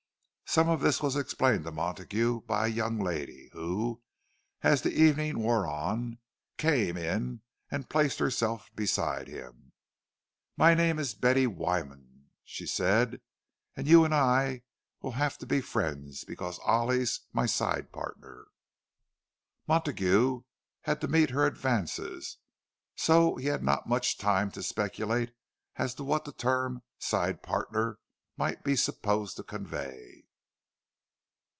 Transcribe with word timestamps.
Some 0.53 0.67
of 0.67 0.81
this 0.81 1.01
was 1.01 1.15
explained 1.15 1.63
to 1.63 1.71
Montague 1.71 2.41
by 2.41 2.65
a 2.65 2.69
young 2.69 2.99
lady, 2.99 3.47
who, 3.53 4.01
as 4.61 4.81
the 4.81 4.91
evening 4.91 5.39
wore 5.39 5.65
on, 5.65 6.17
came 6.57 6.97
in 6.97 7.41
and 7.69 7.89
placed 7.89 8.19
herself 8.19 8.69
beside 8.75 9.29
him. 9.29 9.71
"My 10.57 10.73
name 10.73 10.99
is 10.99 11.13
Betty 11.15 11.47
Wyman," 11.47 12.31
she 12.43 12.67
said, 12.67 13.21
"and 13.77 13.87
you 13.87 14.03
and 14.03 14.13
I 14.13 14.63
will 15.01 15.13
have 15.13 15.37
to 15.37 15.45
be 15.45 15.61
friends, 15.61 16.25
because 16.25 16.59
Ollie's 16.65 17.21
my 17.31 17.45
side 17.45 17.93
partner." 17.93 18.47
Montague 19.69 20.41
had 20.81 20.99
to 20.99 21.07
meet 21.07 21.29
her 21.29 21.45
advances; 21.45 22.39
so 22.97 23.37
had 23.37 23.63
not 23.63 23.87
much 23.87 24.17
time 24.17 24.51
to 24.51 24.61
speculate 24.63 25.33
as 25.77 25.95
to 25.95 26.03
what 26.03 26.25
the 26.25 26.33
term 26.33 26.83
"side 26.99 27.41
partner" 27.41 27.99
might 28.35 28.65
be 28.65 28.75
supposed 28.75 29.37
to 29.37 29.43
convey. 29.43 30.25